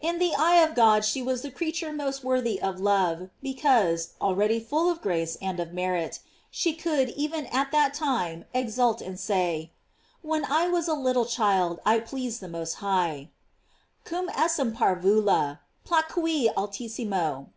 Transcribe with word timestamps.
In 0.00 0.20
the 0.20 0.32
eye 0.36 0.58
of 0.62 0.76
God 0.76 1.04
she 1.04 1.20
was 1.22 1.42
the 1.42 1.50
creature 1.50 1.92
most 1.92 2.22
worthy 2.22 2.62
of 2.62 2.78
love, 2.78 3.30
because, 3.42 4.10
already 4.20 4.60
full 4.60 4.88
of 4.88 5.00
grace 5.02 5.36
and 5.42 5.58
of 5.58 5.72
merit, 5.72 6.20
she 6.52 6.72
could, 6.72 7.08
even 7.08 7.46
at 7.46 7.72
that 7.72 7.92
time, 7.92 8.44
exult 8.54 9.00
and 9.00 9.18
say: 9.18 9.72
When 10.22 10.44
I 10.44 10.68
was 10.68 10.86
a 10.86 10.94
little 10.94 11.26
child 11.26 11.80
I 11.84 11.98
pleased 11.98 12.40
the 12.40 12.46
Most 12.48 12.74
High: 12.74 13.30
"Cum 14.04 14.28
essem 14.36 14.72
parvula, 14.72 15.58
placui 15.84 16.46
Altissimo." 16.56 17.48